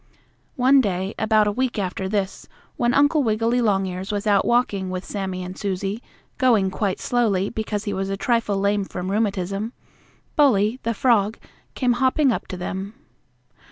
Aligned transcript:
One 0.55 0.81
day, 0.81 1.13
about 1.19 1.45
a 1.45 1.51
week 1.51 1.77
after 1.77 2.09
this, 2.09 2.47
when 2.75 2.91
Uncle 2.91 3.21
Wiggily 3.21 3.61
Longears 3.61 4.11
was 4.11 4.25
out 4.25 4.45
walking 4.45 4.89
with 4.89 5.05
Sammie 5.05 5.43
and 5.43 5.55
Susie, 5.55 6.01
going 6.39 6.71
quite 6.71 6.99
slowly, 6.99 7.51
because 7.51 7.83
he 7.83 7.93
was 7.93 8.09
a 8.09 8.17
trifle 8.17 8.57
lame 8.57 8.83
from 8.83 9.11
rheumatism, 9.11 9.73
Bully, 10.35 10.79
the 10.81 10.95
frog, 10.95 11.37
came 11.75 11.93
hopping 11.93 12.31
up 12.31 12.47
to 12.47 12.57
them. 12.57 12.95